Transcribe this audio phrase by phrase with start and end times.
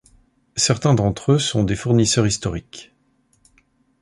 [0.55, 2.91] Certains d'entre eux sont des fournisseurs historiques.